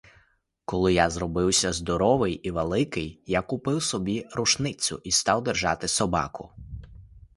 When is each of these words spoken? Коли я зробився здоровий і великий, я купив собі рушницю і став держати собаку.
Коли 0.65 0.93
я 0.93 1.09
зробився 1.09 1.73
здоровий 1.73 2.33
і 2.33 2.51
великий, 2.51 3.21
я 3.27 3.41
купив 3.41 3.83
собі 3.83 4.27
рушницю 4.33 5.01
і 5.03 5.11
став 5.11 5.43
держати 5.43 5.87
собаку. 5.87 6.51